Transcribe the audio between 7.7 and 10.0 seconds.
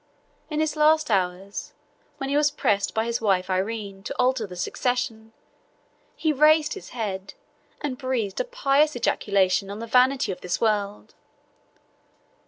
and breathed a pious ejaculation on the